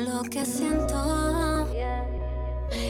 [0.00, 1.68] lo que siento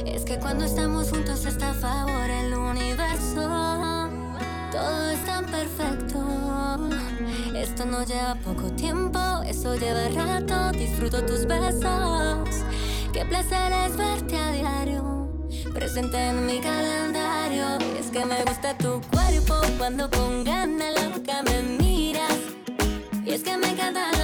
[0.06, 4.08] es que cuando estamos juntos está a favor el universo.
[4.70, 6.88] Todo es tan perfecto.
[7.54, 10.70] Esto no lleva poco tiempo, eso lleva rato.
[10.78, 12.48] Disfruto tus besos.
[13.12, 15.28] Qué placer es verte a diario.
[15.74, 17.78] Presente en mi calendario.
[17.98, 22.38] Es que me gusta tu cuerpo cuando con ganas la me miras.
[23.24, 24.19] Y es que me encanta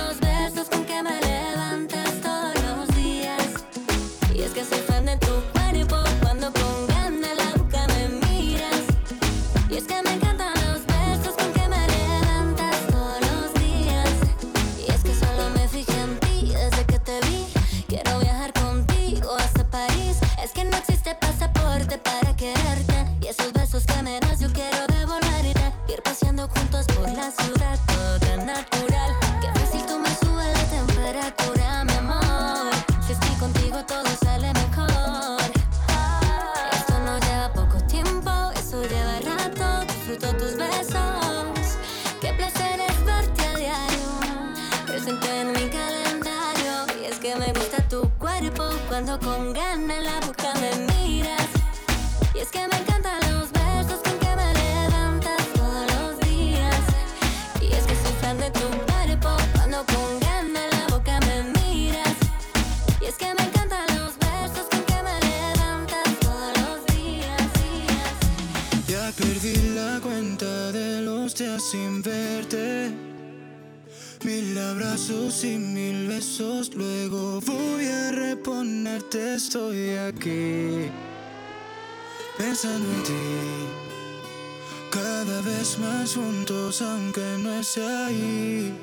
[48.97, 49.66] cuando con ganas
[82.65, 83.13] en ti.
[84.91, 88.75] Cada vez más juntos, aunque no esté ahí.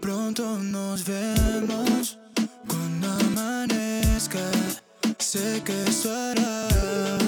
[0.00, 2.18] Pronto nos vemos
[2.66, 4.40] cuando amanezca.
[5.18, 7.23] Sé que eso hará.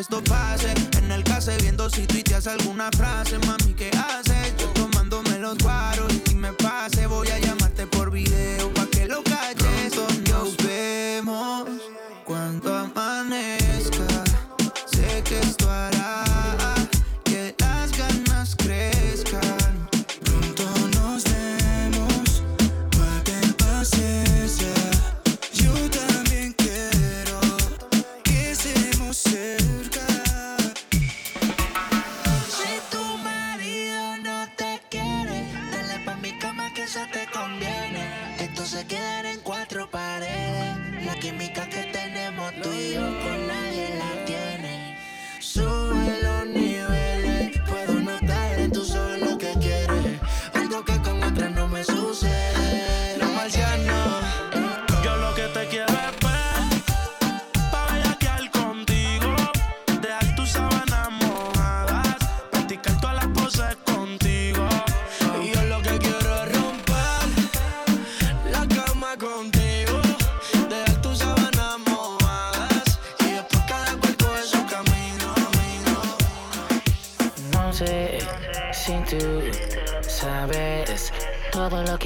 [0.00, 0.72] esto pase.
[0.98, 3.59] En el caso viendo si tuiteas alguna frase, mami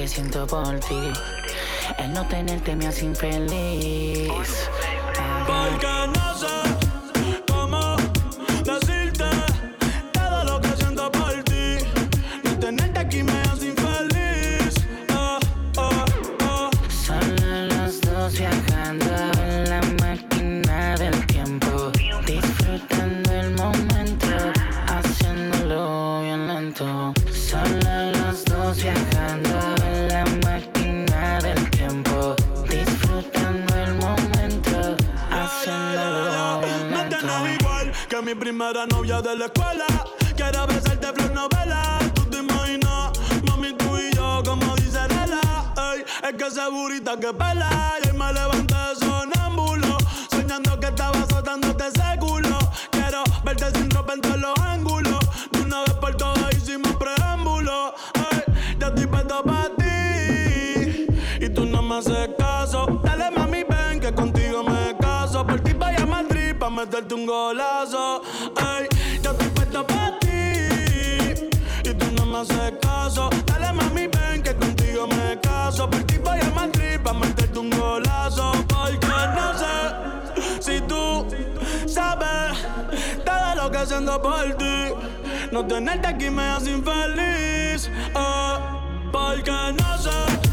[0.07, 1.11] siento por ti.
[1.97, 4.29] El no tenerte me hace infeliz.
[5.47, 6.74] Porque no sé.
[39.05, 39.85] tuya de la escuela.
[40.35, 41.99] Quiero besarte flor novela.
[42.15, 43.11] Tú te imaginas,
[43.47, 45.73] mami, tú y yo, como dice Rela.
[45.93, 47.97] Ey, es que esa burita que pela.
[48.03, 49.97] Y me levanté sonámbulo.
[50.31, 52.57] Soñando que estaba soltándote este ese culo.
[52.89, 55.19] Quiero verte sin ropa en todos los ángulos.
[55.51, 57.93] De una vez por todas hicimos preámbulo.
[58.79, 61.07] Ya estoy puesto para ti.
[61.41, 63.01] Y tú no me haces caso.
[63.03, 65.45] Dale, mami, ven que contigo me caso.
[65.45, 68.23] Por ti vaya a Madrid pa' meterte un golazo.
[72.35, 73.29] Me haces caso.
[73.45, 75.89] Dale mami, ven que contigo me caso.
[75.89, 78.51] Por ti voy a Madrid pa' meterte un golazo.
[78.67, 79.75] Porque no sé
[80.59, 81.25] si tú
[81.87, 82.57] sabes
[83.23, 84.93] todo lo que haciendo por ti.
[85.51, 87.89] No tenerte aquí me hace infeliz.
[88.15, 88.57] eh,
[89.11, 90.44] porque no sé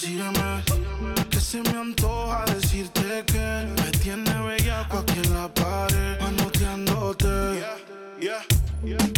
[0.00, 0.64] sígueme.
[1.30, 7.28] Que se me antoja decirte que me tiene bellaco aquí en la pared, manoteándote.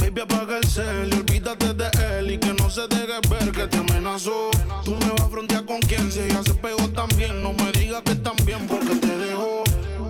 [0.00, 3.66] Baby, apaga el cel y olvídate de él y que no se deje ver que
[3.68, 4.50] te amenazó.
[4.84, 7.42] Tú me vas a frontear con quien si ella se pegó también.
[7.42, 9.62] No me digas que también porque te dejó.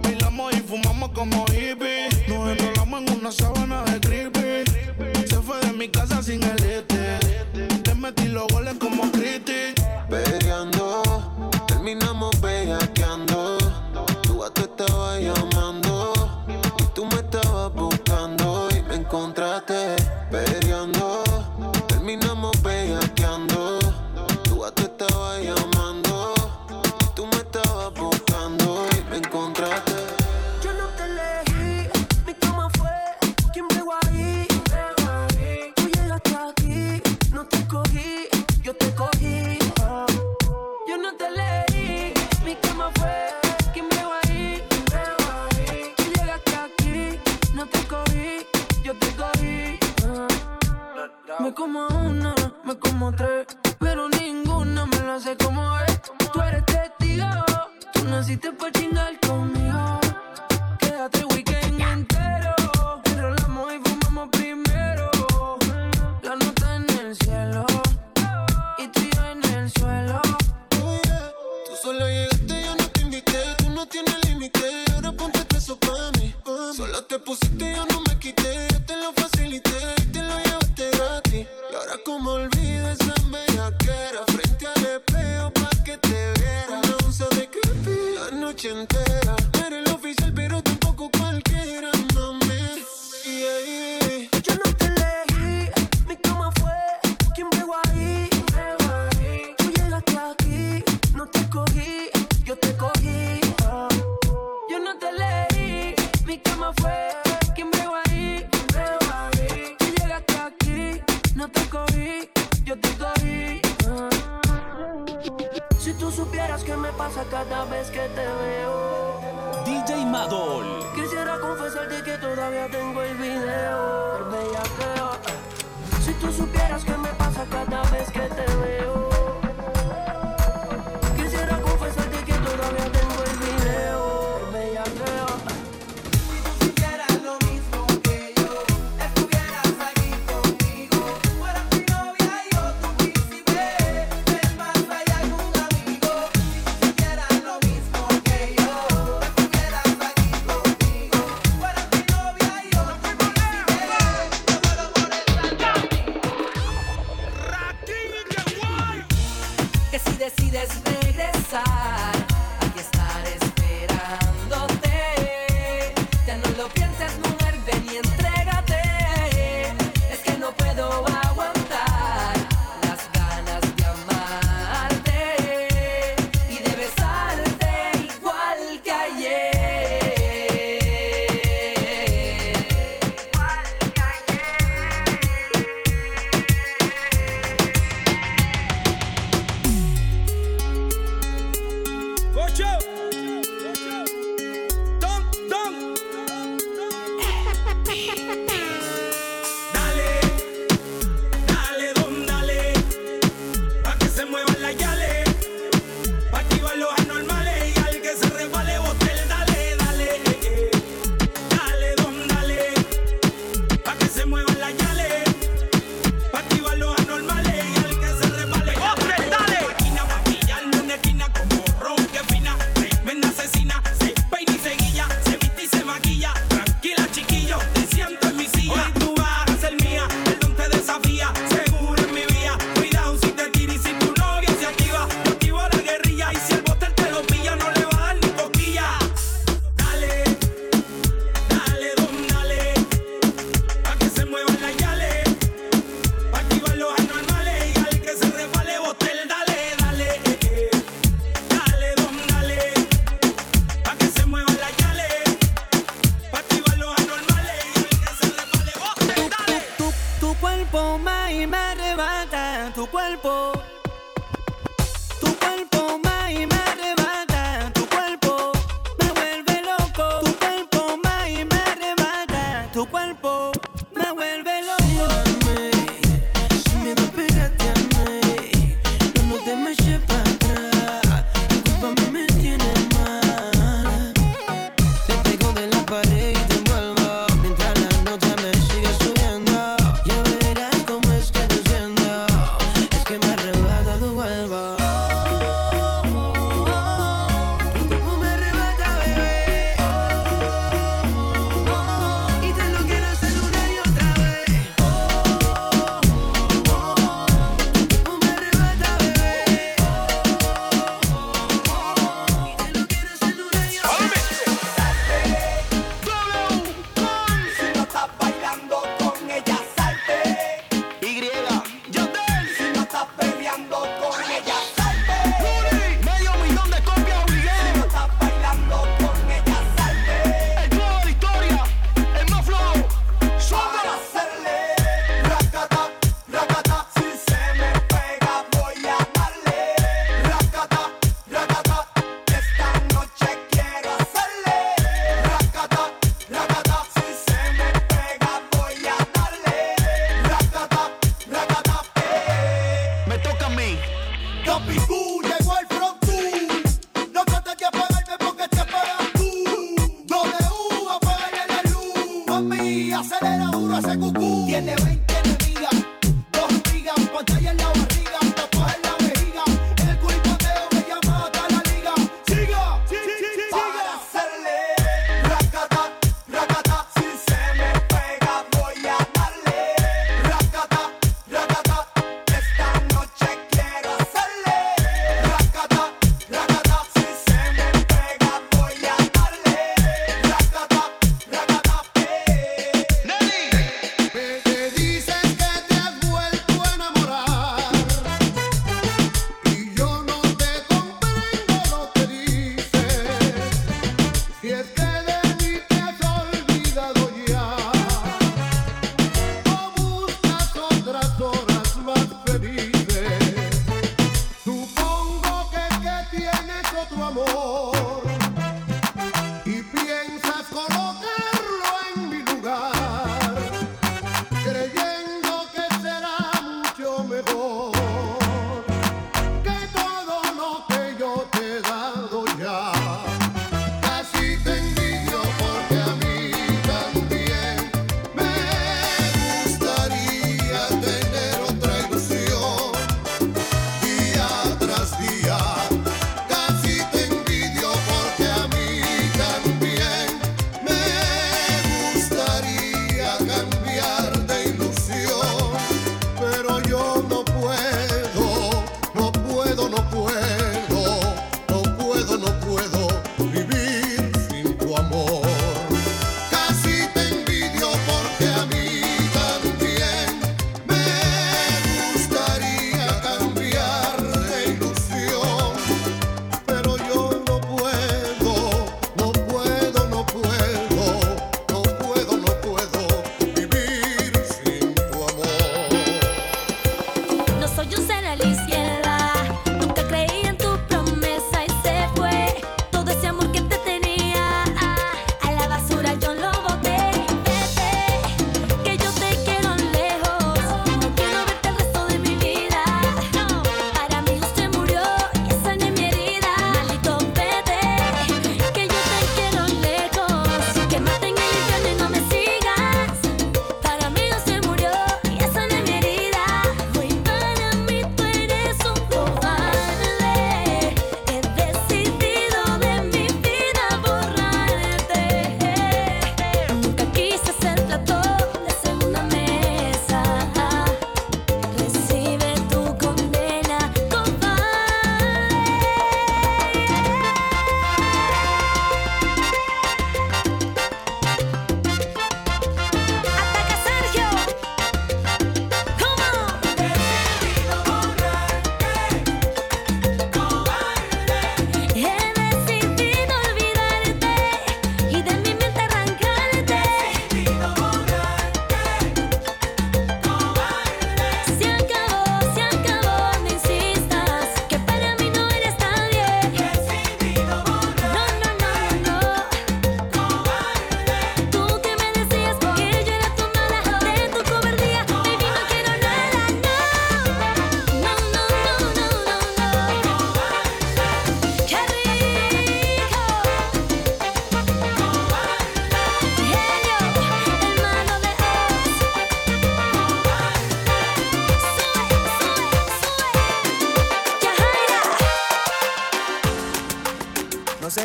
[0.03, 2.29] Bailamos y fumamos como hippies.
[2.29, 5.29] Nos enrolamos en una sábana de creepy.
[5.29, 6.63] Se fue de mi casa sin el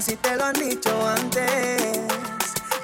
[0.02, 2.00] si te lo han dicho antes,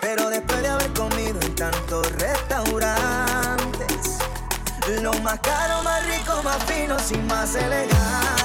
[0.01, 4.17] pero después de haber comido en tantos restaurantes,
[5.01, 8.42] lo más caro, más rico, más fino y más elegante.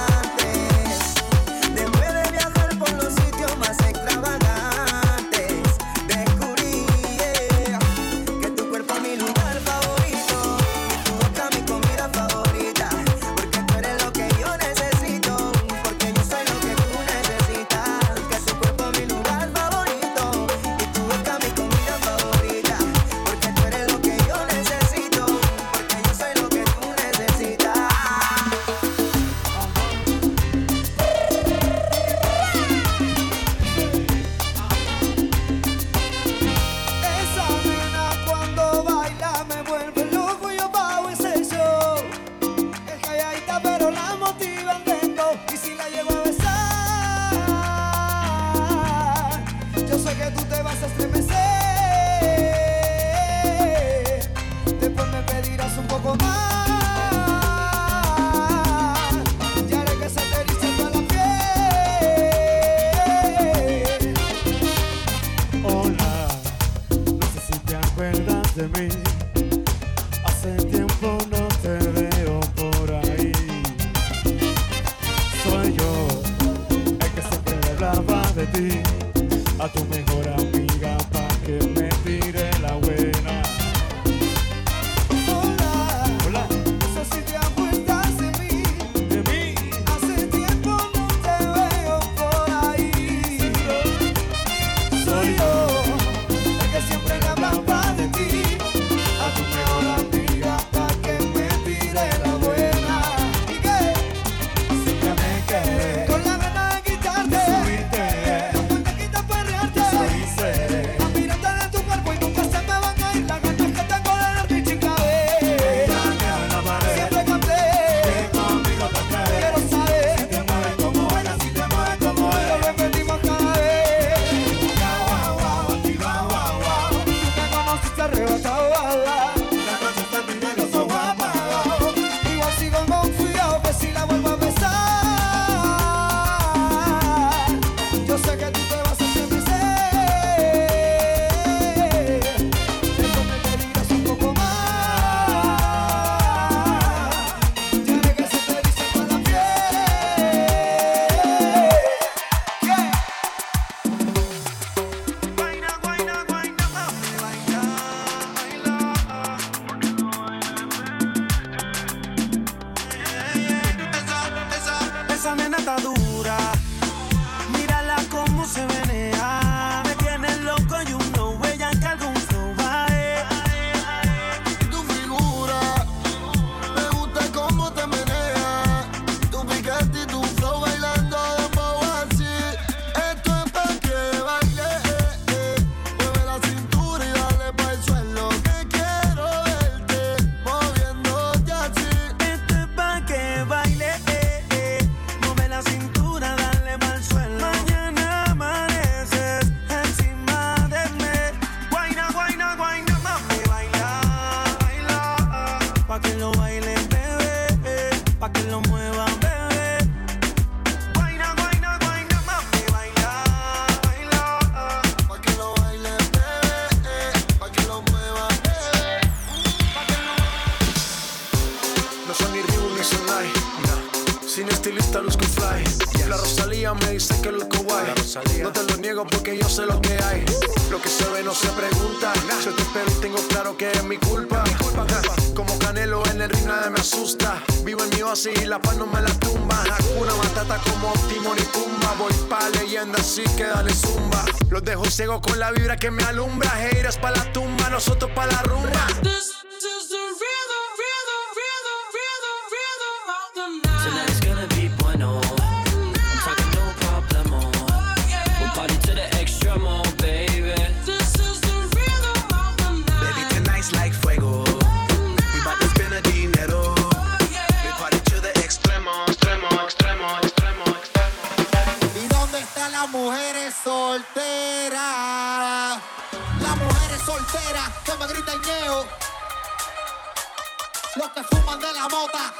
[237.64, 239.62] Vivo en mi oasis y la paz no me la tumba.
[239.62, 241.94] Hakuna matata como Timon y Pumba.
[241.98, 244.24] Voy pa' leyenda, así que dale zumba.
[244.48, 246.50] Los dejo ciego con la vibra que me alumbra.
[246.66, 248.86] Heiras pa' la tumba, nosotros pa' la rumba.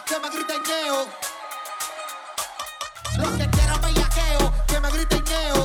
[0.06, 1.06] que me griten neo.
[3.18, 5.57] Los que quieran bellaqueo, que me griten neo.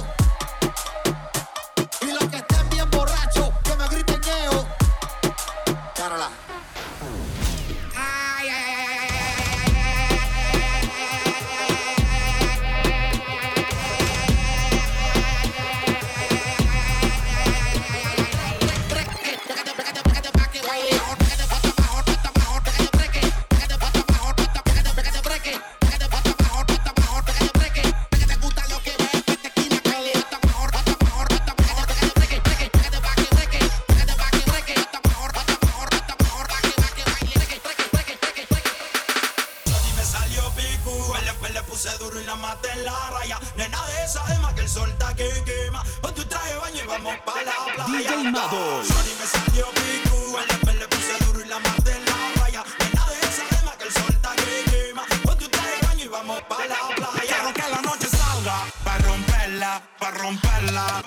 [60.64, 61.04] romperla.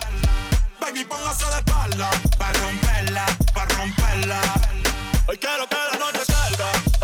[0.80, 2.10] Baby, póngase de espalda.
[2.38, 4.40] para romperla, para romperla.
[5.26, 6.95] Hoy quiero que la noche salga.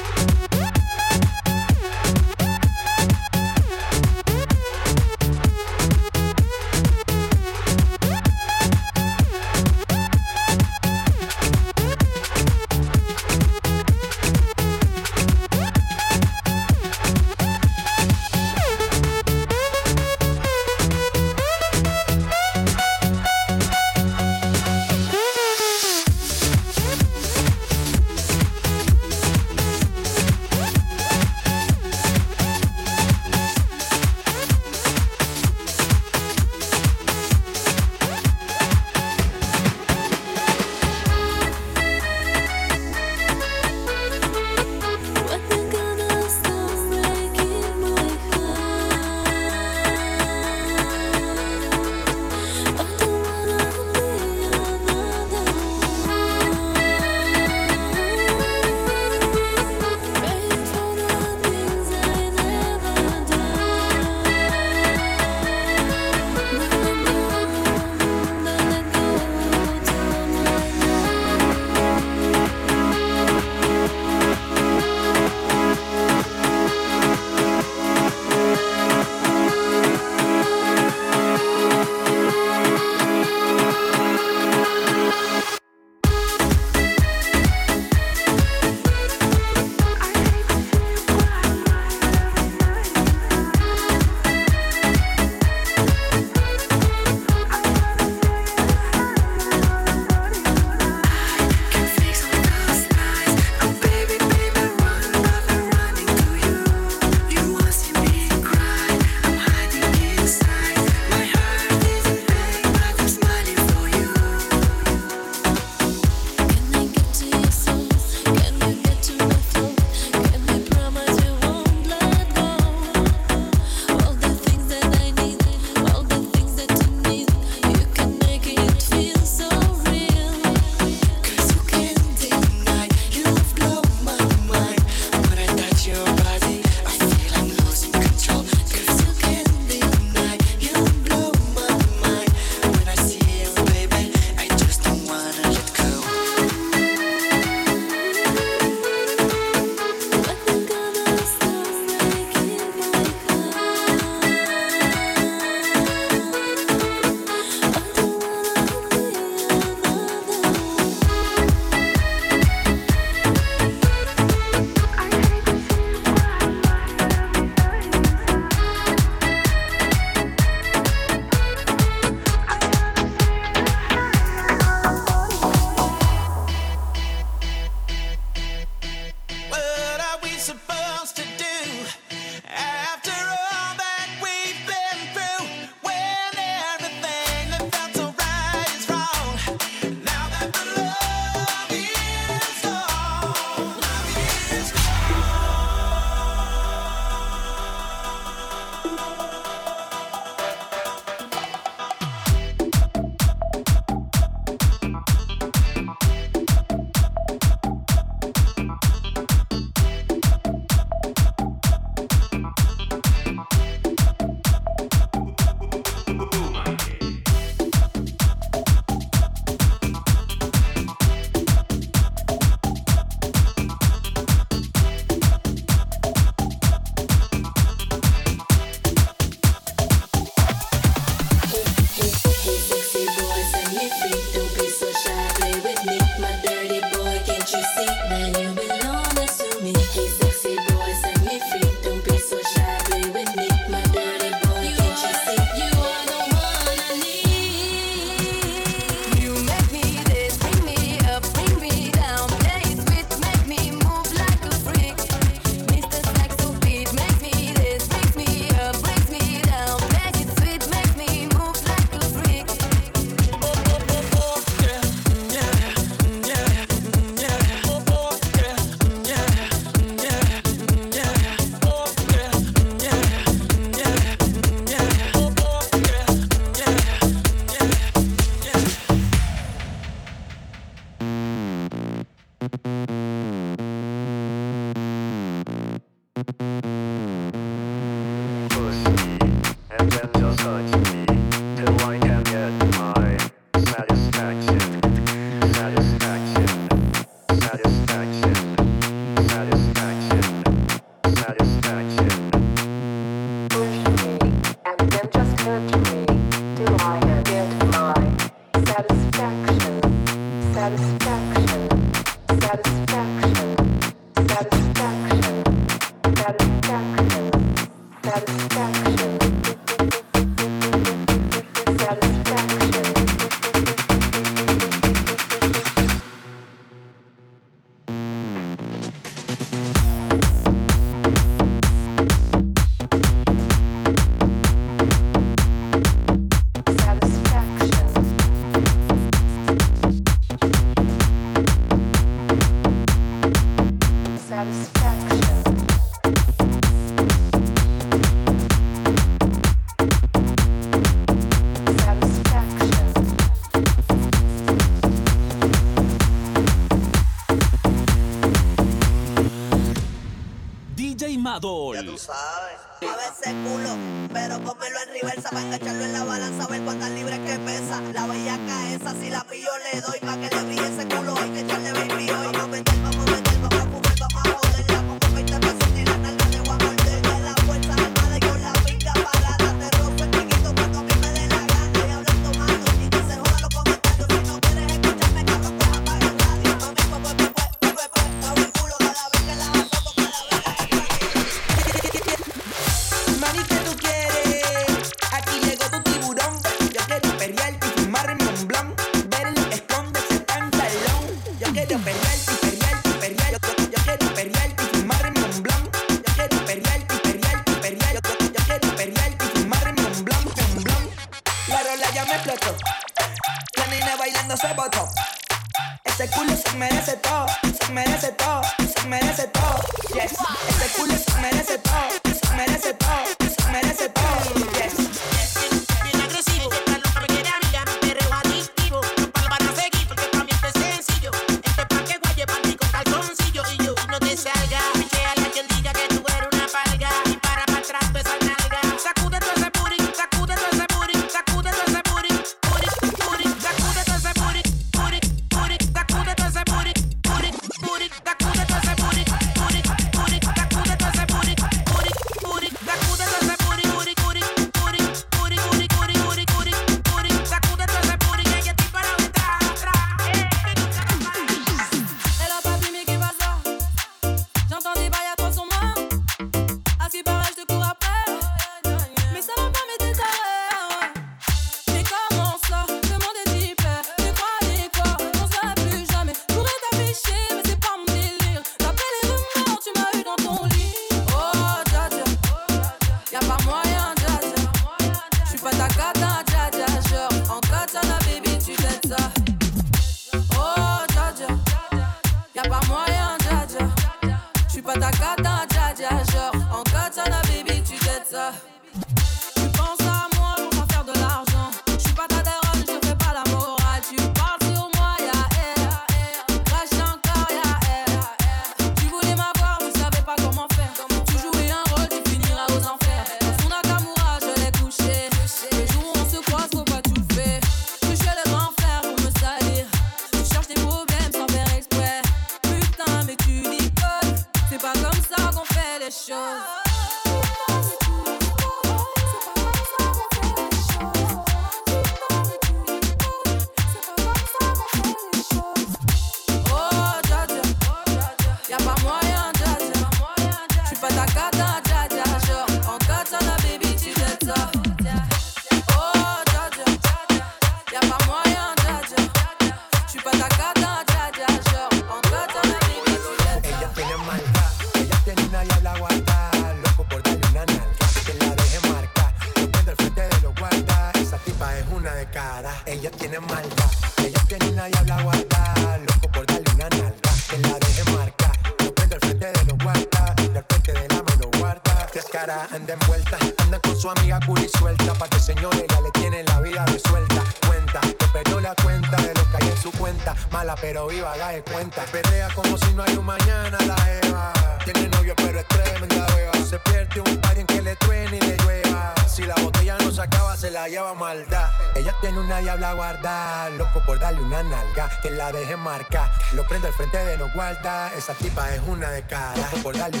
[598.00, 599.46] Esa tipa es una de cada.
[599.62, 600.00] Por darle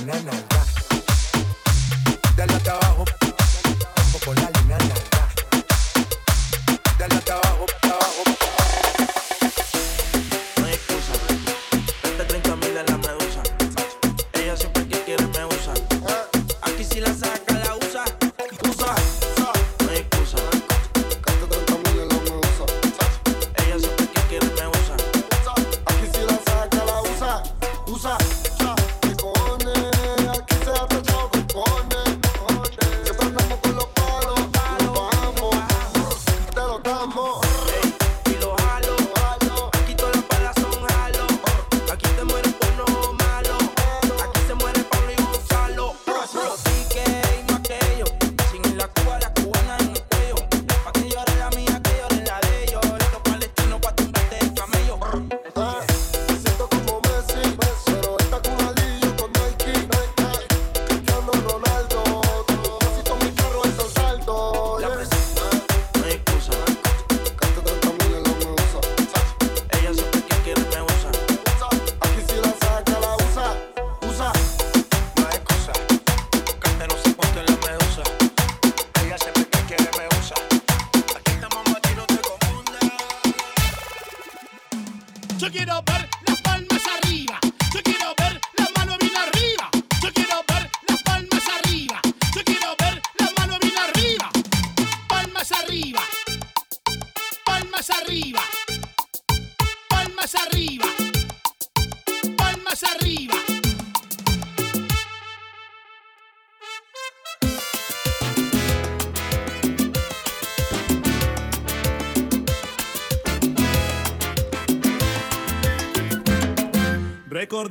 [27.92, 28.16] usa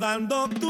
[0.00, 0.69] recordando tu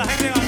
[0.00, 0.39] la gente va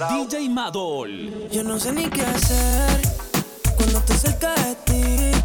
[0.00, 0.24] Demostrado.
[0.24, 1.48] DJ Madol.
[1.50, 3.02] Yo no sé ni qué hacer
[3.76, 5.39] cuando estoy cerca de ti.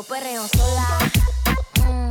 [0.00, 0.98] Yo perreo sola.
[1.84, 2.10] Mm,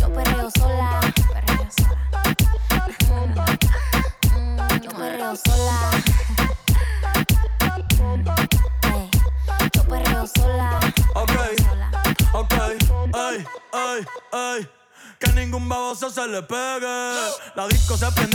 [0.00, 1.00] Yo perreo sola.
[1.34, 2.08] Perreo sola.
[4.80, 5.90] Yo perreo sola.
[9.74, 10.80] Yo perreo sola.
[11.14, 11.32] Ok,
[12.32, 12.54] ok,
[13.12, 14.68] ay, ay, ay.
[15.18, 17.12] Que ningún baboso se le pegue.
[17.54, 18.31] La disco se prende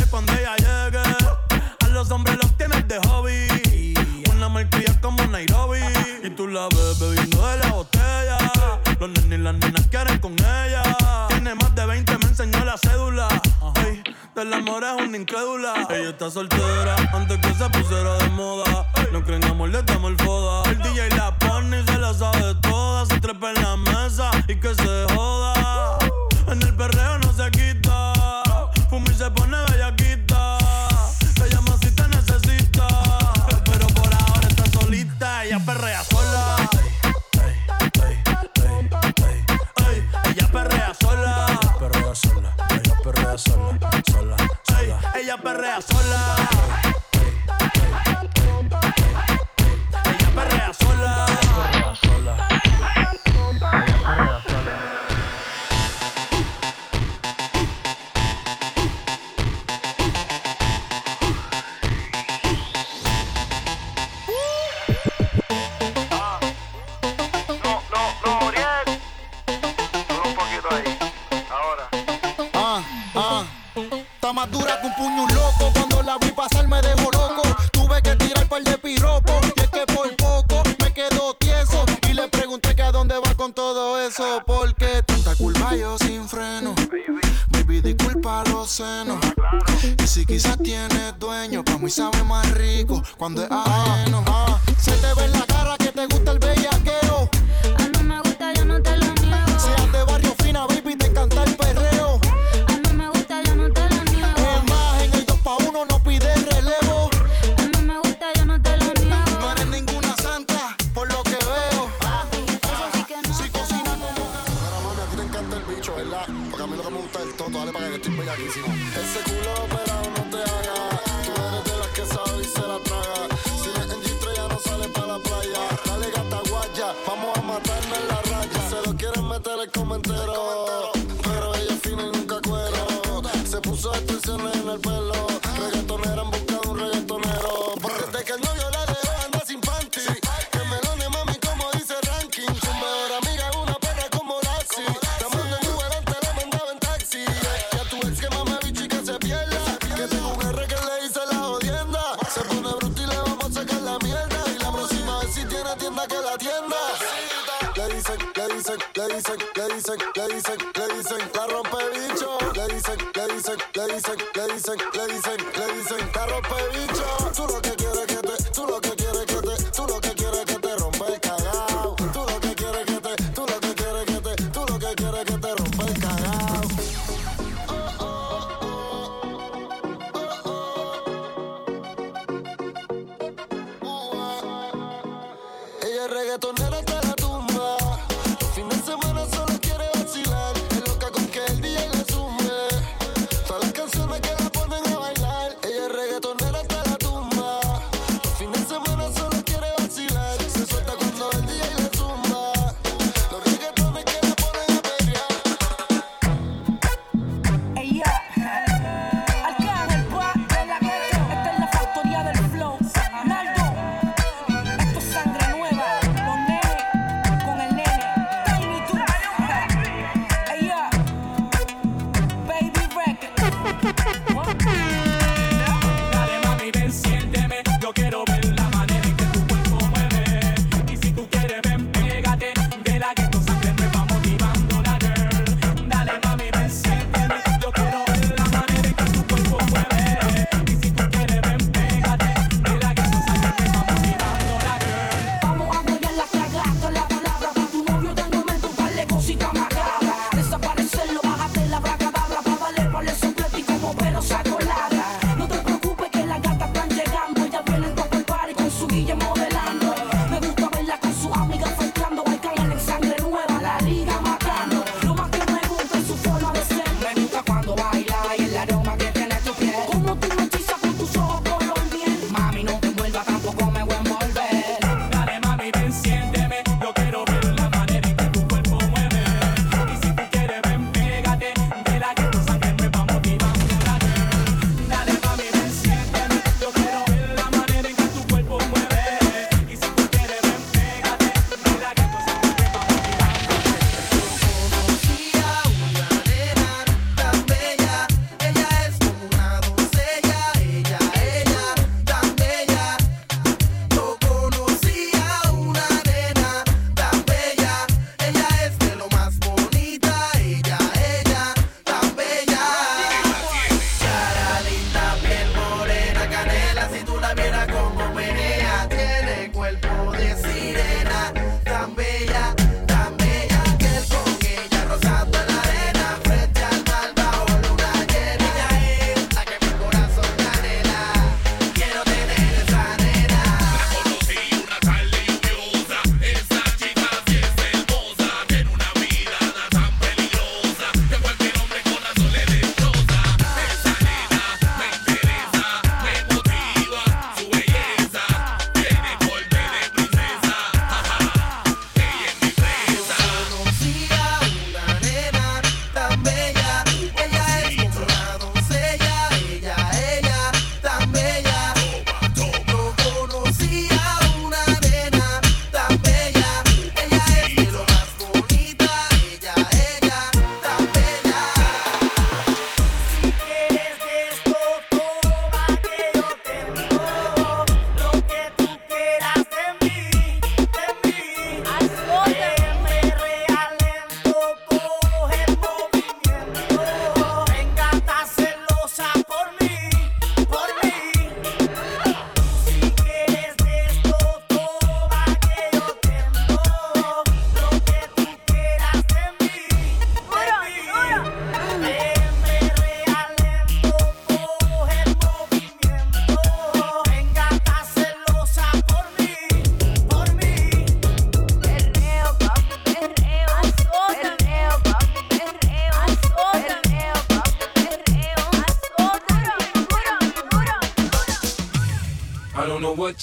[90.04, 94.24] Y si quizás tienes dueño, para mí sabe más rico cuando es ajeno.
[94.28, 96.77] Ah, se te ve en la cara que te gusta el bella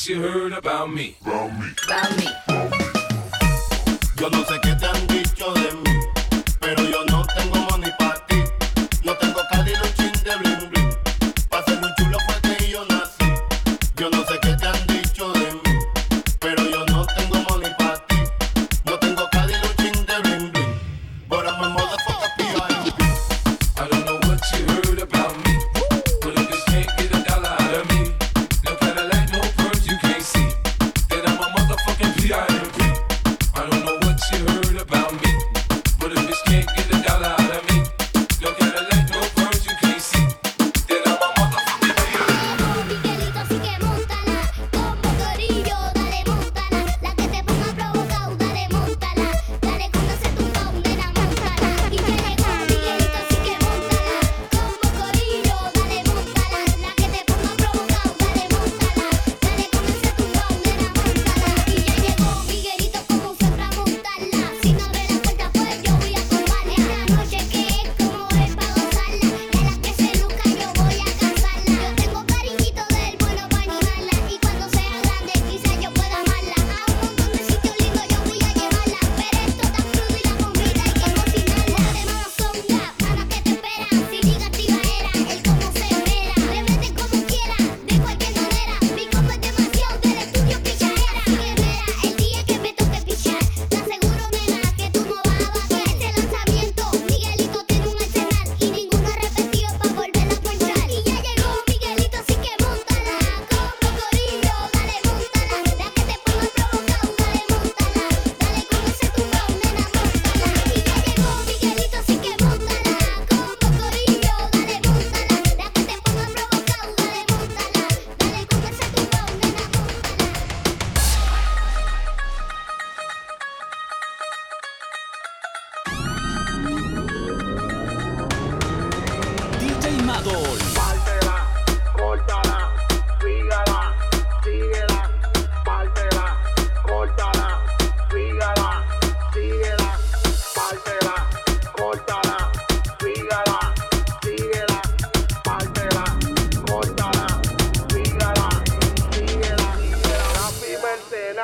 [0.05, 1.17] she heard about me.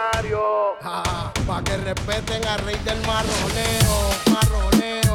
[0.01, 0.77] escenario.
[0.83, 3.99] Ja, ah, pa' que respeten al rey del marroneo,
[4.33, 5.10] marroneo.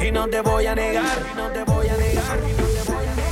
[0.00, 2.82] y no te voy a negar, y no te voy a negar, y no te
[2.82, 3.24] voy a negar,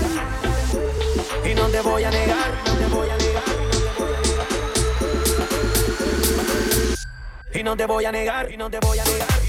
[1.44, 3.42] y no te voy a negar, no te voy a negar,
[7.54, 9.41] y no te voy a negar, y no te voy a negar.